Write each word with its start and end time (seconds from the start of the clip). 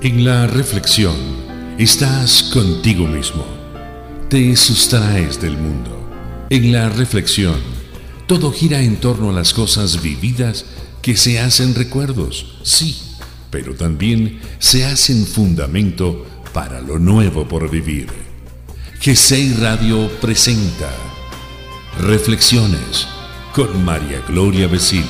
En 0.00 0.24
la 0.24 0.46
reflexión 0.46 1.16
estás 1.76 2.44
contigo 2.54 3.04
mismo. 3.04 3.44
Te 4.30 4.54
sustraes 4.54 5.40
del 5.40 5.56
mundo. 5.56 6.46
En 6.50 6.70
la 6.70 6.88
reflexión 6.88 7.56
todo 8.28 8.52
gira 8.52 8.80
en 8.80 9.00
torno 9.00 9.30
a 9.30 9.32
las 9.32 9.52
cosas 9.52 10.00
vividas 10.00 10.66
que 11.02 11.16
se 11.16 11.40
hacen 11.40 11.74
recuerdos, 11.74 12.58
sí, 12.62 12.96
pero 13.50 13.74
también 13.74 14.40
se 14.60 14.84
hacen 14.84 15.26
fundamento 15.26 16.24
para 16.52 16.80
lo 16.80 17.00
nuevo 17.00 17.48
por 17.48 17.68
vivir. 17.68 18.06
GCI 19.04 19.54
Radio 19.54 20.08
presenta 20.20 20.92
Reflexiones 21.98 23.08
con 23.52 23.84
María 23.84 24.22
Gloria 24.28 24.68
Besil. 24.68 25.06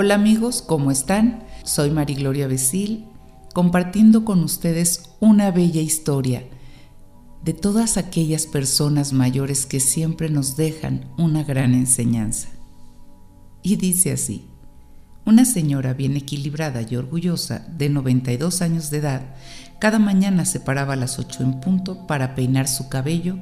Hola 0.00 0.14
amigos, 0.14 0.62
¿cómo 0.62 0.92
están? 0.92 1.42
Soy 1.64 1.90
Gloria 1.90 2.46
Besil, 2.46 3.06
compartiendo 3.52 4.24
con 4.24 4.44
ustedes 4.44 5.10
una 5.18 5.50
bella 5.50 5.80
historia 5.80 6.44
de 7.42 7.52
todas 7.52 7.96
aquellas 7.96 8.46
personas 8.46 9.12
mayores 9.12 9.66
que 9.66 9.80
siempre 9.80 10.30
nos 10.30 10.56
dejan 10.56 11.10
una 11.18 11.42
gran 11.42 11.74
enseñanza. 11.74 12.46
Y 13.60 13.74
dice 13.74 14.12
así, 14.12 14.46
una 15.26 15.44
señora 15.44 15.94
bien 15.94 16.16
equilibrada 16.16 16.82
y 16.88 16.94
orgullosa 16.94 17.66
de 17.68 17.88
92 17.88 18.62
años 18.62 18.90
de 18.90 18.98
edad, 18.98 19.34
cada 19.80 19.98
mañana 19.98 20.44
se 20.44 20.60
paraba 20.60 20.92
a 20.92 20.96
las 20.96 21.18
8 21.18 21.42
en 21.42 21.58
punto 21.58 22.06
para 22.06 22.36
peinar 22.36 22.68
su 22.68 22.88
cabello 22.88 23.36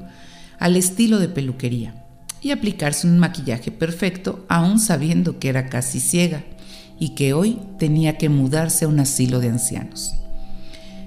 al 0.58 0.76
estilo 0.76 1.18
de 1.18 1.28
peluquería 1.28 2.05
y 2.42 2.50
aplicarse 2.50 3.06
un 3.06 3.18
maquillaje 3.18 3.70
perfecto, 3.70 4.44
aún 4.48 4.78
sabiendo 4.78 5.38
que 5.38 5.48
era 5.48 5.68
casi 5.68 6.00
ciega 6.00 6.44
y 6.98 7.14
que 7.14 7.32
hoy 7.32 7.58
tenía 7.78 8.18
que 8.18 8.28
mudarse 8.28 8.84
a 8.84 8.88
un 8.88 9.00
asilo 9.00 9.40
de 9.40 9.50
ancianos. 9.50 10.14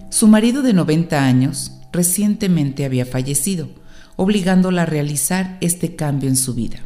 Su 0.10 0.28
marido 0.28 0.62
de 0.62 0.74
90 0.74 1.24
años 1.24 1.74
recientemente 1.92 2.86
había 2.86 3.06
fallecido, 3.06 3.70
obligándola 4.16 4.84
a 4.84 4.86
realizar 4.86 5.58
este 5.62 5.96
cambio 5.96 6.30
en 6.30 6.36
su 6.36 6.54
vida, 6.54 6.80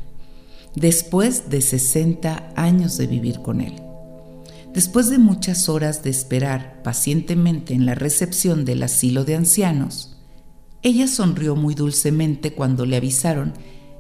después 0.75 1.49
de 1.49 1.61
60 1.61 2.51
años 2.55 2.97
de 2.97 3.07
vivir 3.07 3.39
con 3.39 3.61
él. 3.61 3.73
Después 4.73 5.09
de 5.09 5.19
muchas 5.19 5.69
horas 5.69 6.03
de 6.03 6.09
esperar 6.09 6.81
pacientemente 6.83 7.73
en 7.73 7.85
la 7.85 7.95
recepción 7.95 8.65
del 8.65 8.83
asilo 8.83 9.23
de 9.23 9.35
ancianos, 9.35 10.17
ella 10.81 11.07
sonrió 11.07 11.55
muy 11.55 11.75
dulcemente 11.75 12.53
cuando 12.53 12.85
le 12.85 12.97
avisaron 12.97 13.53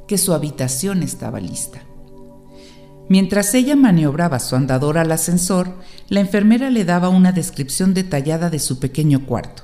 que 0.07 0.17
su 0.17 0.33
habitación 0.33 1.03
estaba 1.03 1.39
lista. 1.39 1.81
Mientras 3.09 3.53
ella 3.53 3.75
maniobraba 3.75 4.39
su 4.39 4.55
andador 4.55 4.97
al 4.97 5.11
ascensor, 5.11 5.77
la 6.07 6.21
enfermera 6.21 6.69
le 6.69 6.85
daba 6.85 7.09
una 7.09 7.31
descripción 7.31 7.93
detallada 7.93 8.49
de 8.49 8.59
su 8.59 8.79
pequeño 8.79 9.25
cuarto, 9.25 9.63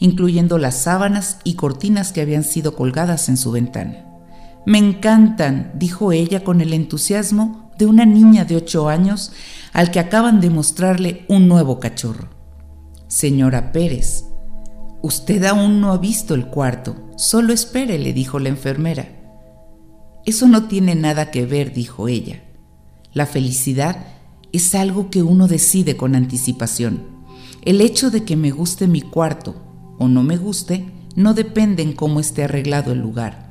incluyendo 0.00 0.58
las 0.58 0.76
sábanas 0.76 1.38
y 1.44 1.54
cortinas 1.54 2.12
que 2.12 2.20
habían 2.20 2.44
sido 2.44 2.74
colgadas 2.74 3.28
en 3.28 3.36
su 3.36 3.52
ventana. 3.52 4.06
Me 4.66 4.78
encantan, 4.78 5.72
dijo 5.76 6.12
ella 6.12 6.42
con 6.42 6.60
el 6.60 6.74
entusiasmo 6.74 7.70
de 7.78 7.86
una 7.86 8.04
niña 8.04 8.44
de 8.44 8.56
ocho 8.56 8.88
años 8.88 9.32
al 9.72 9.90
que 9.90 10.00
acaban 10.00 10.40
de 10.40 10.50
mostrarle 10.50 11.24
un 11.28 11.48
nuevo 11.48 11.80
cachorro. 11.80 12.28
Señora 13.06 13.72
Pérez, 13.72 14.24
usted 15.00 15.44
aún 15.44 15.80
no 15.80 15.92
ha 15.92 15.98
visto 15.98 16.34
el 16.34 16.46
cuarto, 16.48 16.96
solo 17.16 17.52
espere, 17.52 17.98
le 17.98 18.12
dijo 18.12 18.38
la 18.38 18.50
enfermera. 18.50 19.19
Eso 20.30 20.46
no 20.46 20.68
tiene 20.68 20.94
nada 20.94 21.32
que 21.32 21.44
ver, 21.44 21.74
dijo 21.74 22.06
ella. 22.06 22.40
La 23.14 23.26
felicidad 23.26 24.06
es 24.52 24.76
algo 24.76 25.10
que 25.10 25.24
uno 25.24 25.48
decide 25.48 25.96
con 25.96 26.14
anticipación. 26.14 27.02
El 27.62 27.80
hecho 27.80 28.12
de 28.12 28.22
que 28.22 28.36
me 28.36 28.52
guste 28.52 28.86
mi 28.86 29.00
cuarto 29.00 29.56
o 29.98 30.06
no 30.06 30.22
me 30.22 30.36
guste 30.36 30.86
no 31.16 31.34
depende 31.34 31.82
en 31.82 31.94
cómo 31.94 32.20
esté 32.20 32.44
arreglado 32.44 32.92
el 32.92 33.00
lugar, 33.00 33.50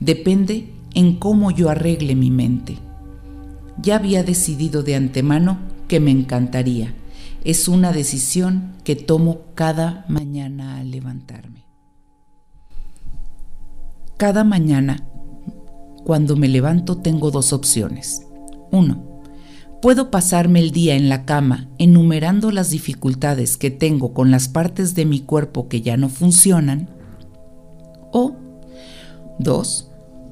depende 0.00 0.74
en 0.92 1.16
cómo 1.16 1.50
yo 1.50 1.70
arregle 1.70 2.14
mi 2.14 2.30
mente. 2.30 2.76
Ya 3.80 3.96
había 3.96 4.22
decidido 4.22 4.82
de 4.82 4.96
antemano 4.96 5.58
que 5.88 5.98
me 5.98 6.10
encantaría. 6.10 6.94
Es 7.42 7.68
una 7.68 7.90
decisión 7.90 8.74
que 8.84 8.96
tomo 8.96 9.46
cada 9.54 10.04
mañana 10.08 10.76
al 10.76 10.90
levantarme. 10.90 11.64
Cada 14.18 14.44
mañana 14.44 15.08
cuando 16.08 16.36
me 16.36 16.48
levanto 16.48 16.96
tengo 16.96 17.30
dos 17.30 17.52
opciones. 17.52 18.22
Uno, 18.70 19.20
puedo 19.82 20.10
pasarme 20.10 20.58
el 20.58 20.70
día 20.70 20.94
en 20.94 21.10
la 21.10 21.26
cama 21.26 21.68
enumerando 21.76 22.50
las 22.50 22.70
dificultades 22.70 23.58
que 23.58 23.70
tengo 23.70 24.14
con 24.14 24.30
las 24.30 24.48
partes 24.48 24.94
de 24.94 25.04
mi 25.04 25.20
cuerpo 25.20 25.68
que 25.68 25.82
ya 25.82 25.98
no 25.98 26.08
funcionan. 26.08 26.88
O 28.10 28.36
dos, 29.38 29.90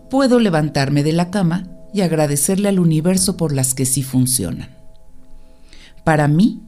puedo 0.09 0.41
levantarme 0.41 1.03
de 1.03 1.13
la 1.13 1.31
cama 1.31 1.69
y 1.93 2.01
agradecerle 2.01 2.71
al 2.71 2.79
universo 2.79 3.37
por 3.37 3.53
las 3.53 3.75
que 3.75 3.85
sí 3.85 4.03
funcionan. 4.03 4.71
Para 6.05 6.27
mí, 6.27 6.63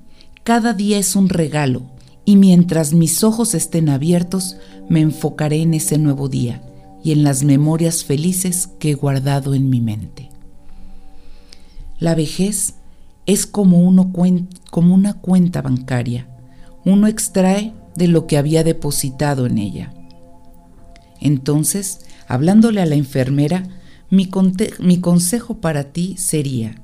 cada 0.45 0.75
día 0.75 0.99
es 0.99 1.17
un 1.17 1.31
regalo 1.31 1.81
y 2.27 2.37
mientras 2.37 2.93
mis 2.93 3.25
ojos 3.25 3.55
estén 3.55 3.89
abiertos, 3.89 4.59
me 4.91 5.01
enfocaré 5.01 5.63
en 5.63 5.73
ese 5.73 5.97
nuevo 5.97 6.29
día 6.29 6.61
y 7.03 7.13
en 7.13 7.23
las 7.23 7.45
memorias 7.45 8.05
felices 8.05 8.69
que 8.79 8.91
he 8.91 8.95
guardado 8.95 9.55
en 9.55 9.71
mi 9.71 9.81
mente. 9.81 10.31
La 11.99 12.15
vejez 12.15 12.75
es 13.27 13.47
como, 13.47 13.79
una 13.81 15.15
cuenta 15.15 15.63
bancaria. 15.63 16.29
Uno 16.85 17.07
extrae 17.07 17.75
de 17.95 18.09
lo 18.09 18.27
que 18.27 18.39
había 18.39 18.65
depositado 18.65 19.47
en 19.47 19.59
ella. 19.59 19.93
Entonces, 21.21 22.07
hablándole 22.27 22.81
a 22.81 22.87
la 22.87 22.95
enfermera, 22.95 23.65
mi, 24.11 24.31
mi 24.79 25.01
consejo 25.01 25.61
para 25.61 25.93
ti 25.93 26.17
sería 26.17 26.81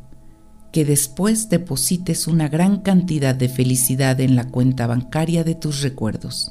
que 0.72 0.84
después 0.84 1.48
deposites 1.48 2.26
una 2.26 2.48
gran 2.48 2.80
cantidad 2.80 3.34
de 3.34 3.48
felicidad 3.48 4.20
en 4.20 4.34
la 4.34 4.48
cuenta 4.48 4.88
bancaria 4.88 5.44
de 5.44 5.54
tus 5.54 5.82
recuerdos, 5.82 6.50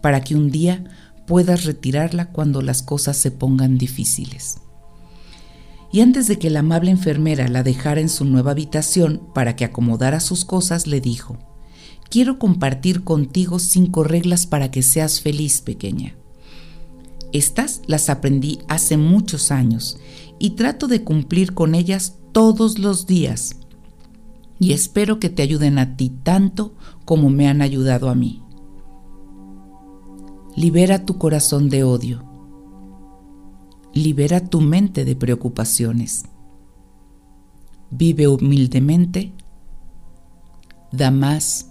para 0.00 0.20
que 0.20 0.36
un 0.36 0.50
día 0.50 0.84
puedas 1.26 1.64
retirarla 1.64 2.30
cuando 2.30 2.62
las 2.62 2.82
cosas 2.82 3.16
se 3.16 3.30
pongan 3.30 3.78
difíciles. 3.78 4.58
Y 5.92 6.00
antes 6.00 6.26
de 6.26 6.38
que 6.38 6.50
la 6.50 6.60
amable 6.60 6.90
enfermera 6.90 7.48
la 7.48 7.62
dejara 7.62 8.00
en 8.00 8.08
su 8.08 8.24
nueva 8.24 8.50
habitación 8.50 9.22
para 9.32 9.54
que 9.54 9.64
acomodara 9.64 10.20
sus 10.20 10.44
cosas, 10.44 10.86
le 10.86 11.00
dijo, 11.00 11.38
Quiero 12.10 12.38
compartir 12.38 13.02
contigo 13.02 13.58
cinco 13.58 14.04
reglas 14.04 14.46
para 14.46 14.70
que 14.70 14.82
seas 14.82 15.20
feliz, 15.20 15.60
pequeña. 15.60 16.14
Estas 17.32 17.80
las 17.86 18.10
aprendí 18.10 18.60
hace 18.68 18.96
muchos 18.96 19.50
años 19.50 19.98
y 20.38 20.50
trato 20.50 20.86
de 20.86 21.02
cumplir 21.02 21.54
con 21.54 21.74
ellas 21.74 22.14
todos 22.30 22.78
los 22.78 23.08
días. 23.08 23.56
Y 24.60 24.72
espero 24.72 25.18
que 25.18 25.30
te 25.30 25.42
ayuden 25.42 25.78
a 25.78 25.96
ti 25.96 26.12
tanto 26.22 26.74
como 27.04 27.30
me 27.30 27.48
han 27.48 27.62
ayudado 27.62 28.08
a 28.08 28.14
mí. 28.14 28.43
Libera 30.56 31.04
tu 31.04 31.18
corazón 31.18 31.68
de 31.68 31.82
odio. 31.82 32.22
Libera 33.92 34.38
tu 34.38 34.60
mente 34.60 35.04
de 35.04 35.16
preocupaciones. 35.16 36.26
Vive 37.90 38.28
humildemente, 38.28 39.32
da 40.92 41.10
más 41.10 41.70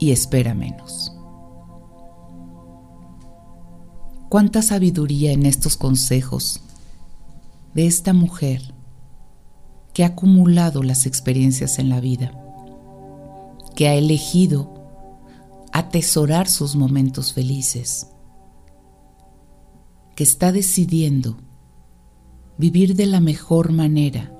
y 0.00 0.10
espera 0.10 0.54
menos. 0.54 1.12
Cuánta 4.28 4.60
sabiduría 4.60 5.30
en 5.30 5.46
estos 5.46 5.76
consejos 5.76 6.60
de 7.74 7.86
esta 7.86 8.12
mujer 8.12 8.74
que 9.94 10.02
ha 10.02 10.08
acumulado 10.08 10.82
las 10.82 11.06
experiencias 11.06 11.78
en 11.78 11.90
la 11.90 12.00
vida, 12.00 12.32
que 13.76 13.86
ha 13.86 13.94
elegido 13.94 14.77
atesorar 15.78 16.48
sus 16.48 16.74
momentos 16.74 17.32
felices, 17.32 18.08
que 20.16 20.24
está 20.24 20.50
decidiendo 20.50 21.36
vivir 22.56 22.96
de 22.96 23.06
la 23.06 23.20
mejor 23.20 23.70
manera 23.70 24.34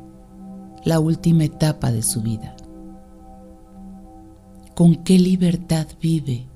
la 0.84 0.98
última 0.98 1.44
etapa 1.44 1.92
de 1.92 2.02
su 2.02 2.22
vida. 2.22 2.56
¿Con 4.74 4.96
qué 5.04 5.16
libertad 5.16 5.86
vive 6.00 6.48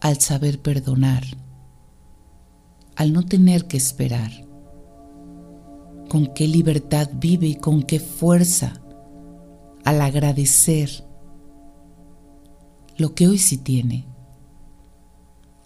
al 0.00 0.20
saber 0.20 0.62
perdonar, 0.62 1.24
al 2.94 3.12
no 3.12 3.24
tener 3.24 3.66
que 3.66 3.78
esperar? 3.78 4.30
¿Con 6.08 6.28
qué 6.34 6.46
libertad 6.46 7.10
vive 7.14 7.48
y 7.48 7.54
con 7.56 7.82
qué 7.82 7.98
fuerza 7.98 8.74
al 9.84 10.00
agradecer 10.00 11.04
lo 12.96 13.14
que 13.14 13.28
hoy 13.28 13.38
sí 13.38 13.58
tiene, 13.58 14.06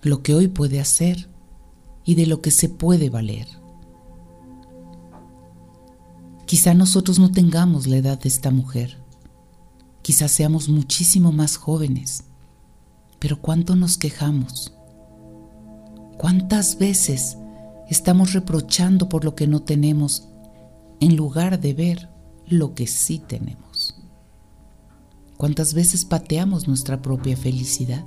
lo 0.03 0.23
que 0.23 0.35
hoy 0.35 0.49
puede 0.49 0.81
hacer 0.81 1.29
y 2.05 2.15
de 2.15 2.27
lo 2.27 2.41
que 2.41 2.51
se 2.51 2.69
puede 2.69 3.11
valer? 3.11 3.47
Quizá 6.47 6.75
nosotros 6.75 7.19
no 7.19 7.33
tengamos 7.33 7.87
la 7.87 7.97
edad 7.97 8.21
de 8.21 8.29
esta 8.29 8.51
mujer 8.51 9.07
Quizás 10.07 10.31
seamos 10.31 10.69
muchísimo 10.69 11.33
más 11.33 11.57
jóvenes, 11.57 12.23
pero 13.19 13.41
¿cuánto 13.41 13.75
nos 13.75 13.99
quejamos? 13.99 14.73
¿Cuántas 16.17 16.79
veces 16.79 17.37
estamos 17.91 18.33
reprochando 18.33 19.09
por 19.09 19.25
lo 19.25 19.35
que 19.35 19.49
no 19.49 19.63
tenemos 19.63 20.29
en 21.01 21.17
lugar 21.17 21.59
de 21.59 21.75
ver 21.75 22.09
lo 22.47 22.73
que 22.73 22.87
sí 22.87 23.19
tenemos? 23.19 23.66
¿Cuántas 25.37 25.75
veces 25.75 26.05
pateamos 26.05 26.67
nuestra 26.67 27.03
propia 27.03 27.37
felicidad? 27.37 28.05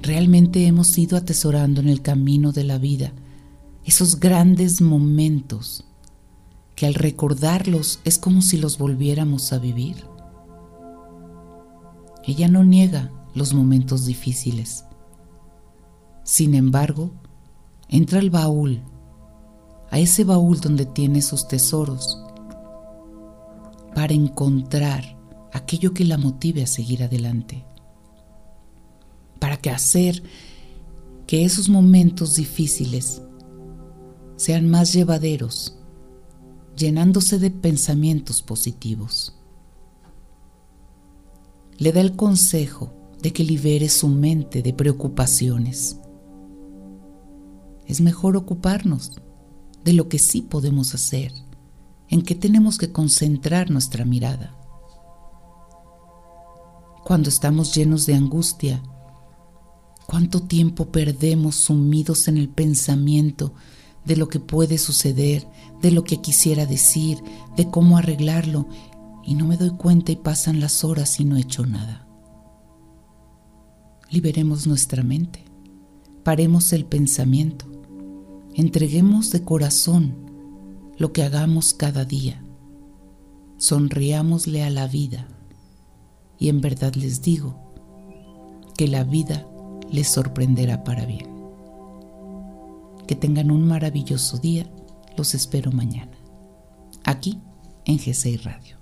Realmente 0.00 0.66
hemos 0.66 0.96
ido 0.96 1.18
atesorando 1.18 1.80
en 1.80 1.88
el 1.88 2.00
camino 2.00 2.52
de 2.52 2.64
la 2.64 2.78
vida 2.78 3.12
esos 3.84 4.18
grandes 4.18 4.80
momentos 4.80 5.84
que 6.74 6.86
al 6.86 6.94
recordarlos 6.94 8.00
es 8.04 8.16
como 8.16 8.40
si 8.40 8.56
los 8.56 8.78
volviéramos 8.78 9.52
a 9.52 9.58
vivir. 9.58 10.06
Ella 12.24 12.48
no 12.48 12.64
niega 12.64 13.12
los 13.34 13.52
momentos 13.52 14.06
difíciles. 14.06 14.84
Sin 16.24 16.54
embargo, 16.54 17.10
entra 17.88 18.20
al 18.20 18.30
baúl, 18.30 18.80
a 19.90 19.98
ese 19.98 20.24
baúl 20.24 20.60
donde 20.60 20.86
tiene 20.86 21.20
sus 21.20 21.48
tesoros, 21.48 22.22
para 23.94 24.14
encontrar 24.14 25.18
aquello 25.52 25.92
que 25.92 26.04
la 26.04 26.18
motive 26.18 26.62
a 26.62 26.66
seguir 26.66 27.02
adelante, 27.02 27.64
para 29.38 29.56
que 29.56 29.70
hacer 29.70 30.22
que 31.26 31.44
esos 31.44 31.68
momentos 31.68 32.36
difíciles 32.36 33.22
sean 34.36 34.68
más 34.68 34.92
llevaderos 34.92 35.76
llenándose 36.76 37.38
de 37.38 37.50
pensamientos 37.50 38.42
positivos. 38.42 39.36
Le 41.76 41.92
da 41.92 42.00
el 42.00 42.16
consejo 42.16 42.92
de 43.20 43.32
que 43.32 43.44
libere 43.44 43.88
su 43.88 44.08
mente 44.08 44.62
de 44.62 44.72
preocupaciones. 44.72 45.98
Es 47.86 48.00
mejor 48.00 48.36
ocuparnos 48.36 49.12
de 49.84 49.92
lo 49.92 50.08
que 50.08 50.18
sí 50.18 50.42
podemos 50.42 50.94
hacer, 50.94 51.32
en 52.10 52.22
que 52.22 52.34
tenemos 52.34 52.76
que 52.76 52.90
concentrar 52.90 53.70
nuestra 53.70 54.04
mirada. 54.04 54.56
Cuando 57.04 57.28
estamos 57.28 57.74
llenos 57.74 58.04
de 58.04 58.14
angustia, 58.14 58.82
¿cuánto 60.06 60.42
tiempo 60.42 60.90
perdemos 60.90 61.54
sumidos 61.54 62.26
en 62.28 62.36
el 62.36 62.48
pensamiento 62.48 63.54
de 64.04 64.16
lo 64.16 64.28
que 64.28 64.40
puede 64.40 64.76
suceder, 64.76 65.46
de 65.80 65.92
lo 65.92 66.02
que 66.02 66.20
quisiera 66.20 66.66
decir, 66.66 67.22
de 67.56 67.70
cómo 67.70 67.96
arreglarlo, 67.96 68.68
y 69.24 69.34
no 69.34 69.46
me 69.46 69.56
doy 69.56 69.70
cuenta 69.70 70.10
y 70.10 70.16
pasan 70.16 70.60
las 70.60 70.82
horas 70.82 71.20
y 71.20 71.24
no 71.24 71.36
he 71.36 71.40
hecho 71.40 71.64
nada. 71.64 72.08
Liberemos 74.10 74.66
nuestra 74.66 75.04
mente, 75.04 75.44
paremos 76.24 76.72
el 76.72 76.86
pensamiento, 76.86 77.66
entreguemos 78.54 79.30
de 79.30 79.44
corazón 79.44 80.29
lo 81.00 81.14
que 81.14 81.22
hagamos 81.22 81.72
cada 81.72 82.04
día, 82.04 82.44
sonriámosle 83.56 84.62
a 84.62 84.68
la 84.68 84.86
vida 84.86 85.26
y 86.38 86.50
en 86.50 86.60
verdad 86.60 86.92
les 86.94 87.22
digo 87.22 87.56
que 88.76 88.86
la 88.86 89.02
vida 89.04 89.46
les 89.90 90.08
sorprenderá 90.08 90.84
para 90.84 91.06
bien. 91.06 91.26
Que 93.06 93.14
tengan 93.14 93.50
un 93.50 93.66
maravilloso 93.66 94.36
día. 94.36 94.70
Los 95.16 95.34
espero 95.34 95.72
mañana. 95.72 96.18
Aquí 97.04 97.40
en 97.86 97.96
G6 97.96 98.42
Radio. 98.42 98.79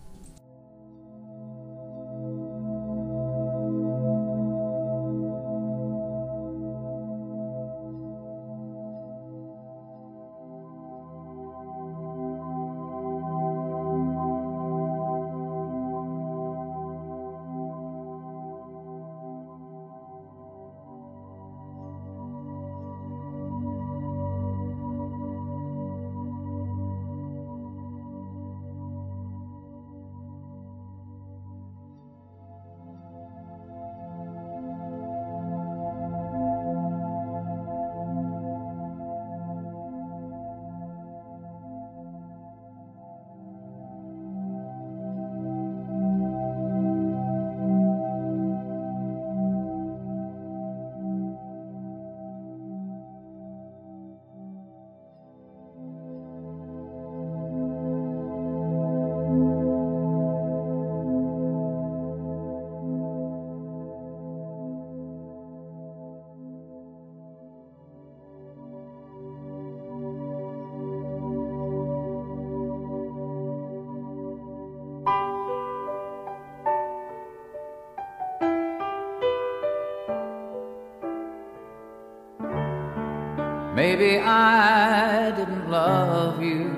Maybe 83.98 84.20
I 84.20 85.32
didn't 85.32 85.70
love 85.72 86.40
you 86.40 86.70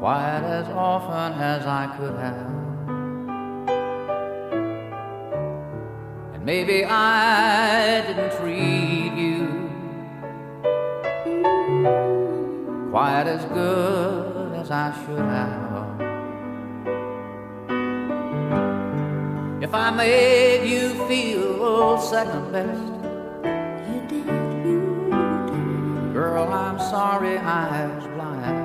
quite 0.00 0.42
as 0.42 0.66
often 0.70 1.40
as 1.40 1.64
I 1.64 1.86
could 1.96 2.18
have. 2.18 2.50
And 6.34 6.44
maybe 6.44 6.84
I 6.84 8.00
didn't 8.04 8.32
treat 8.40 9.12
you 9.14 9.70
quite 12.90 13.28
as 13.28 13.44
good 13.44 14.56
as 14.56 14.72
I 14.72 14.92
should 15.06 15.18
have. 15.20 16.00
If 19.62 19.72
I 19.72 19.90
made 19.92 20.68
you 20.68 21.06
feel 21.06 22.00
second 22.00 22.50
best 22.50 22.91
Girl, 26.32 26.48
I'm 26.50 26.78
sorry 26.78 27.36
I 27.36 27.86
was 27.94 28.06
blind. 28.14 28.56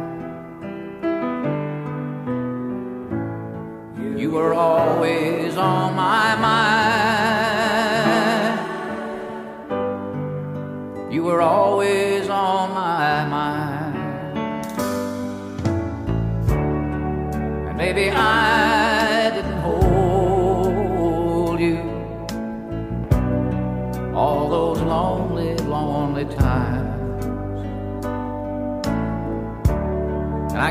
You 4.18 4.32
were 4.32 4.54
always 4.54 5.58
on 5.58 5.94
my 5.94 6.36
mind. 6.48 6.64
You 11.14 11.24
were 11.24 11.42
always 11.42 12.30
on 12.30 12.74
my 12.74 13.26
mind. 13.26 13.98
And 17.68 17.78
maybe 17.78 18.10
I 18.12 18.47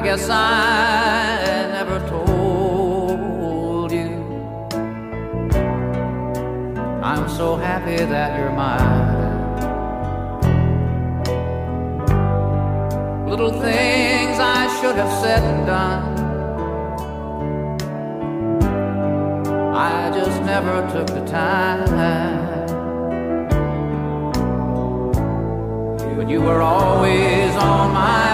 guess 0.07 0.29
I 0.31 1.67
never 1.73 1.99
told 2.09 3.91
you. 3.91 4.11
I'm 7.03 7.29
so 7.29 7.57
happy 7.57 7.97
that 7.97 8.39
you're 8.39 8.53
mine. 8.53 9.17
Little 13.29 13.51
things 13.51 14.39
I 14.39 14.61
should 14.79 14.95
have 14.95 15.13
said 15.23 15.43
and 15.43 15.67
done. 15.67 16.05
I 19.75 20.13
just 20.15 20.41
never 20.43 20.89
took 20.93 21.09
the 21.09 21.25
time. 21.25 21.85
But 26.17 26.29
you 26.31 26.41
were 26.43 26.63
always 26.63 27.51
on 27.57 27.93
my 27.93 28.26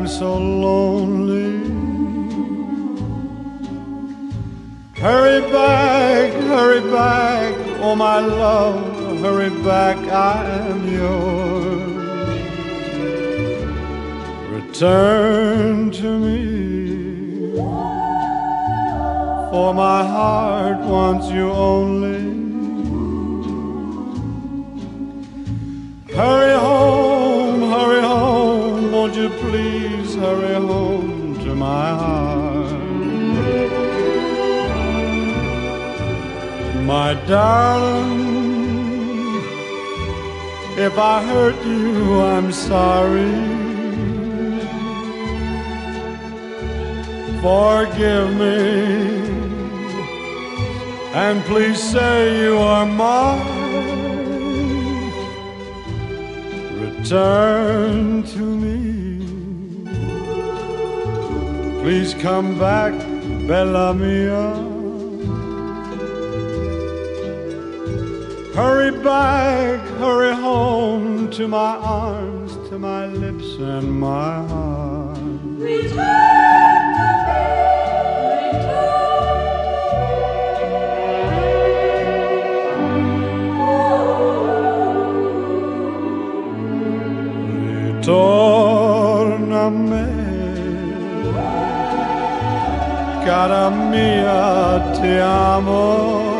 I'm 0.00 0.08
so 0.08 0.38
lonely. 0.38 1.60
Hurry 4.96 5.42
back, 5.52 6.32
hurry 6.32 6.80
back, 6.90 7.54
oh, 7.82 7.94
my 7.94 8.18
love, 8.18 9.20
hurry 9.20 9.50
back, 9.62 9.98
I 10.08 10.42
am 10.70 10.88
yours. 10.88 11.98
Return 14.48 15.90
to 15.90 16.18
me. 16.18 17.52
For 19.50 19.74
my 19.74 20.02
heart 20.02 20.78
wants 20.78 21.28
you 21.28 21.50
only. 21.50 22.19
Darling, 37.30 38.26
if 40.76 40.98
I 40.98 41.22
hurt 41.22 41.58
you, 41.64 42.20
I'm 42.20 42.50
sorry. 42.50 43.34
Forgive 47.40 48.28
me, 48.42 48.58
and 51.14 51.44
please 51.44 51.80
say 51.80 52.42
you 52.42 52.58
are 52.58 52.84
mine. 52.84 53.60
Return 56.84 58.24
to 58.34 58.42
me. 58.62 58.80
Please 61.80 62.12
come 62.14 62.58
back, 62.58 62.92
Bella 63.46 63.94
Mia. 63.94 64.69
Hurry 68.54 68.90
back, 68.90 69.80
hurry 69.98 70.34
home 70.34 71.30
to 71.30 71.46
my 71.46 71.76
arms, 71.76 72.56
to 72.68 72.78
my 72.80 73.06
lips 73.06 73.54
and 73.58 74.00
my 74.00 74.44
heart. 74.48 75.18
Ritorname, 89.20 90.06
cara 93.24 93.70
mia, 93.70 94.82
ti 94.96 95.18
amo. 95.18 96.39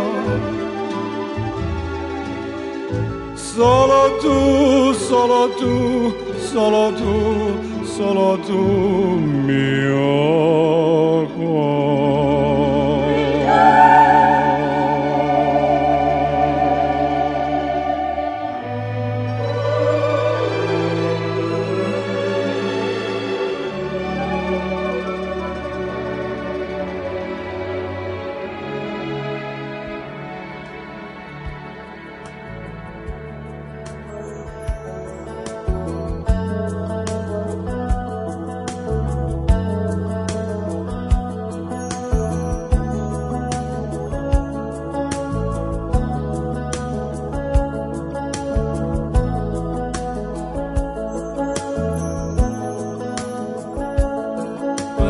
Solo 3.61 4.17
tu, 4.23 4.95
solo 4.95 5.51
tu, 5.59 6.15
solo 6.39 6.93
tu, 6.95 7.85
solo 7.85 8.39
tu, 8.39 8.59
mio 9.45 11.27
cuore. 11.37 12.70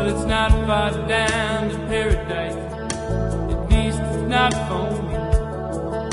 but 0.01 0.09
it's 0.09 0.25
not 0.25 0.51
far 0.67 0.91
down 1.07 1.69
to 1.69 1.77
paradise. 1.89 2.55
At 3.53 3.71
least 3.71 4.01
it's 4.01 4.29
not 4.37 4.53
for 4.67 4.89
me. 5.07 5.15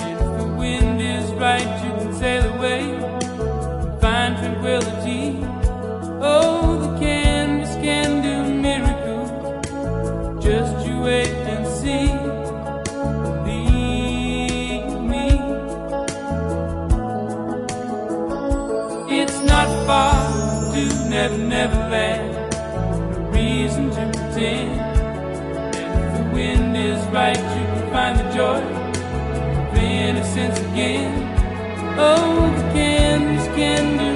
And 0.03 0.17
if 0.24 0.32
the 0.41 0.48
wind 0.60 1.00
is 1.01 1.32
right, 1.46 1.70
you 1.84 1.91
can 2.00 2.13
sail 2.13 2.44
away 2.56 2.82
and 2.82 4.01
find 4.01 4.36
tranquility. 4.39 5.39
Oh, 6.20 6.79
the 6.84 7.00
canvas 7.00 7.75
can 7.75 8.10
do 8.27 8.36
miracles. 8.67 9.29
Just 10.44 10.86
you 10.86 11.00
wait 11.00 11.34
and 11.53 11.65
see. 11.79 12.08
Believe 13.48 15.00
me. 15.12 15.27
It's 19.22 19.39
not 19.51 19.70
far 19.88 20.13
to 20.74 21.10
never, 21.10 21.38
never 21.38 21.82
land. 21.89 22.26
right, 27.17 27.38
you 27.57 27.65
can 27.74 27.89
find 27.91 28.19
the 28.19 28.27
joy 28.36 28.62
of 29.71 29.77
innocence 29.77 30.59
again. 30.69 31.12
Oh, 31.97 32.53
the 32.57 32.63
candles 32.74 33.47
can 33.55 33.97
do. 33.97 34.07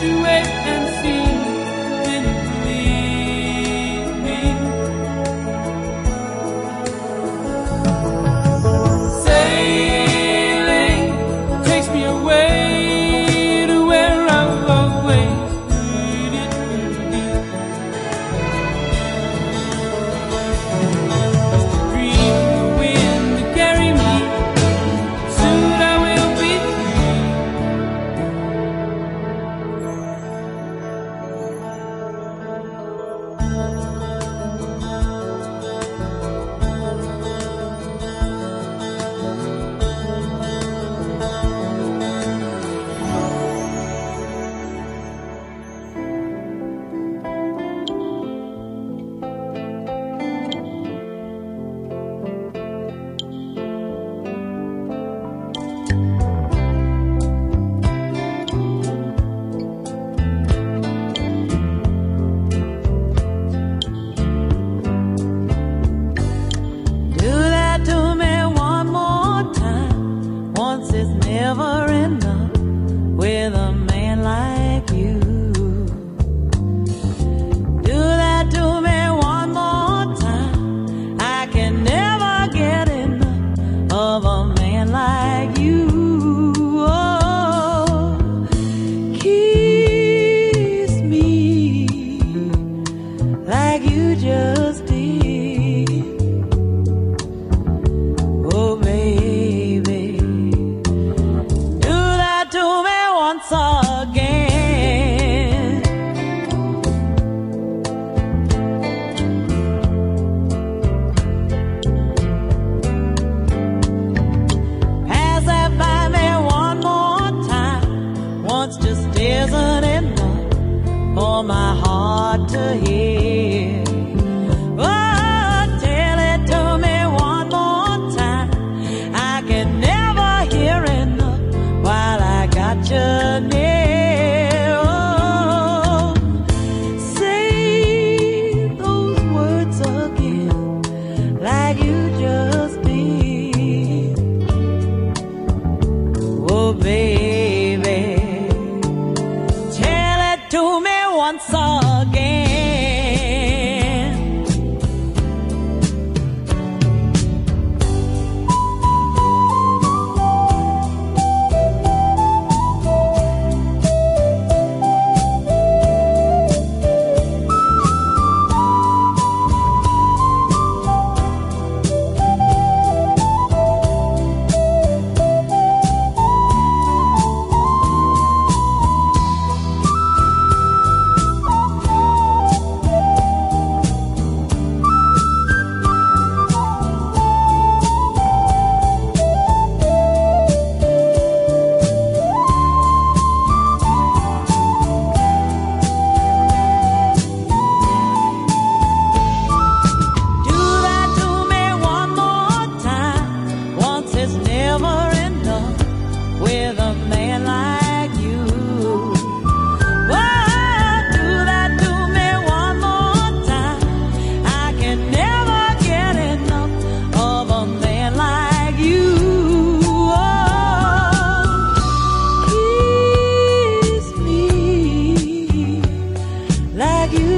graduate 0.00 0.46
and 0.64 1.02
see. 1.02 1.19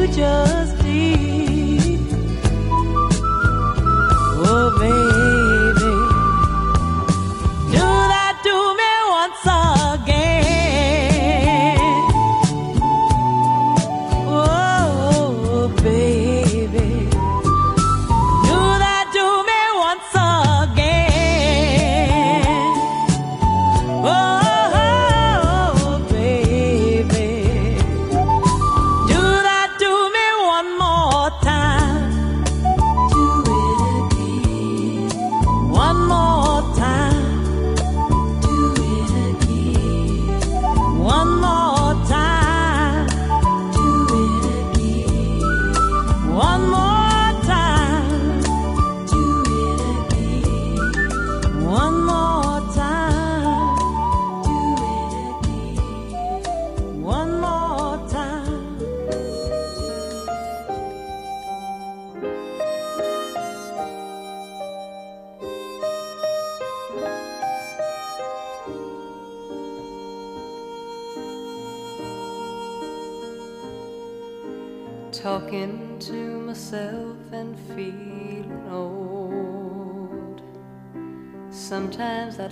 Just 0.06 0.71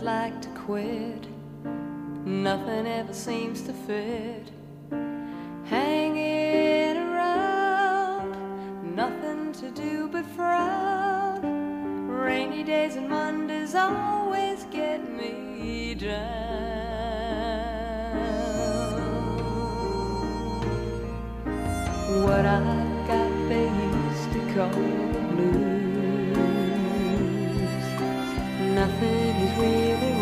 Like 0.02 0.40
to 0.40 0.48
quit. 0.50 1.26
Nothing 2.24 2.86
ever 2.86 3.12
seems 3.12 3.60
to 3.62 3.74
fit. 3.74 4.50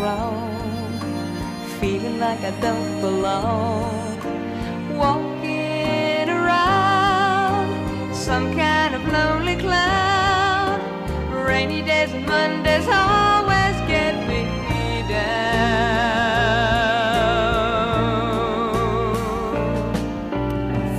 Wrong. 0.09 0.99
Feeling 1.79 2.19
like 2.19 2.41
I 2.41 2.51
don't 2.61 3.01
belong. 3.01 4.17
Walking 4.97 6.27
around 6.29 7.67
some 8.13 8.53
kind 8.53 8.95
of 8.95 9.01
lonely 9.15 9.55
cloud. 9.55 10.79
Rainy 11.47 11.81
days 11.81 12.11
and 12.11 12.25
Mondays 12.25 12.87
always 12.87 13.77
get 13.93 14.15
me 14.29 14.41
down. 15.07 15.49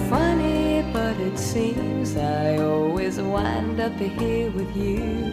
Funny, 0.08 0.82
but 0.92 1.16
it 1.28 1.38
seems 1.38 2.16
I 2.16 2.58
always 2.58 3.18
wind 3.20 3.80
up 3.80 3.98
here 3.98 4.50
with 4.50 4.74
you. 4.76 5.29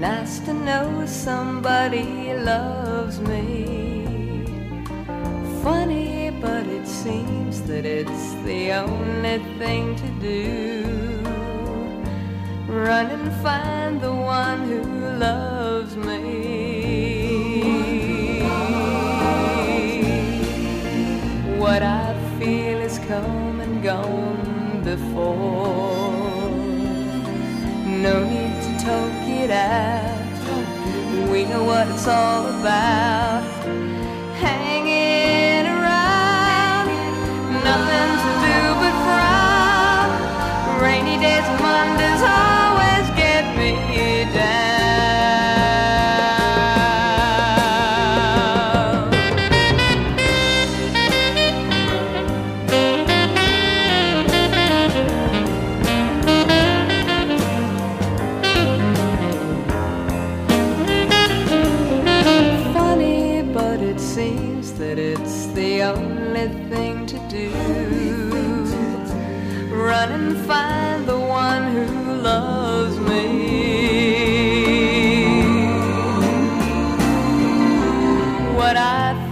Nice 0.00 0.38
to 0.46 0.54
know 0.54 1.04
somebody 1.04 2.32
loves 2.32 3.20
me. 3.20 4.46
Funny, 5.62 6.30
but 6.40 6.66
it 6.66 6.86
seems 6.86 7.60
that 7.64 7.84
it's 7.84 8.32
the 8.46 8.72
only 8.72 9.40
thing 9.58 9.94
to 9.96 10.08
do. 10.18 11.20
Run 12.66 13.10
and 13.10 13.30
find 13.42 14.00
the 14.00 14.14
one 14.14 14.60
who 14.70 14.82
loves 15.18 15.94
me. 15.96 16.20
What 21.58 21.82
I 21.82 22.14
feel 22.38 22.78
is 22.78 22.98
come 23.00 23.60
and 23.60 23.82
gone 23.82 24.80
before. 24.82 26.48
No 27.84 28.24
need 28.24 28.49
talk 28.82 29.28
it 29.28 29.50
out. 29.50 31.30
We 31.30 31.44
know 31.44 31.64
what 31.64 31.86
it's 31.88 32.06
all 32.06 32.46
about. 32.46 33.42
Hanging 34.40 35.66
around, 35.66 36.88
nothing 37.62 38.10
to 38.24 38.32
do 38.46 38.58
but 38.80 38.96
frown. 39.04 40.08
Rainy 40.80 41.18
days 41.20 41.44
and 41.44 41.60
Mondays 41.60 42.22
always 42.22 42.49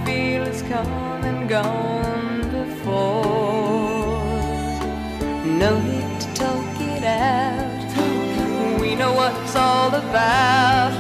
feel 0.05 0.45
has 0.45 0.63
come 0.63 1.23
and 1.25 1.49
gone 1.49 2.41
before. 2.51 4.19
No 5.45 5.81
need 5.81 6.21
to 6.21 6.35
talk 6.35 6.81
it 6.81 7.05
out. 7.05 8.81
We 8.81 8.95
know 8.95 9.13
what 9.13 9.33
it's 9.43 9.57
all 9.57 9.95
about. 9.95 10.98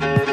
Bye. 0.00 0.27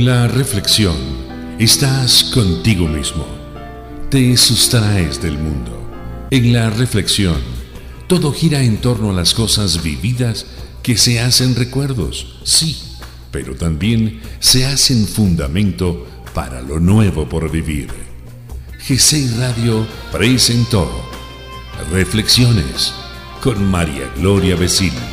En 0.00 0.06
la 0.06 0.28
reflexión 0.28 0.96
estás 1.58 2.24
contigo 2.32 2.88
mismo. 2.88 3.26
Te 4.08 4.34
sustraes 4.34 5.20
del 5.20 5.36
mundo. 5.36 5.78
En 6.30 6.54
la 6.54 6.70
reflexión 6.70 7.36
todo 8.06 8.32
gira 8.32 8.62
en 8.62 8.78
torno 8.78 9.10
a 9.10 9.12
las 9.12 9.34
cosas 9.34 9.82
vividas 9.82 10.46
que 10.82 10.96
se 10.96 11.20
hacen 11.20 11.54
recuerdos, 11.54 12.40
sí, 12.44 12.78
pero 13.30 13.56
también 13.56 14.22
se 14.38 14.64
hacen 14.64 15.06
fundamento 15.06 16.06
para 16.32 16.62
lo 16.62 16.80
nuevo 16.80 17.28
por 17.28 17.50
vivir. 17.50 17.90
G6 18.88 19.36
Radio 19.36 19.86
presentó 20.10 20.90
Reflexiones 21.92 22.94
con 23.42 23.70
María 23.70 24.10
Gloria 24.16 24.56
Vecino. 24.56 25.09